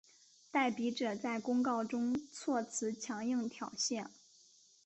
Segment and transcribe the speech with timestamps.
[0.51, 4.07] 代笔者在公告中措辞强硬挑衅。